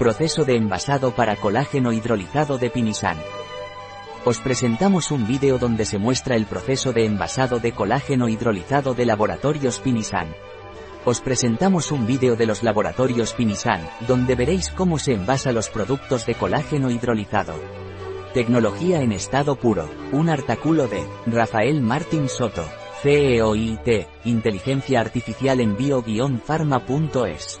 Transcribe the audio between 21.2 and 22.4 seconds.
Rafael Martín